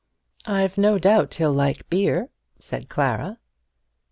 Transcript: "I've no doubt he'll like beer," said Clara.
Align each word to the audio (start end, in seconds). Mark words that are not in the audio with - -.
"I've 0.47 0.79
no 0.79 0.97
doubt 0.97 1.35
he'll 1.35 1.53
like 1.53 1.87
beer," 1.87 2.29
said 2.57 2.89
Clara. 2.89 3.37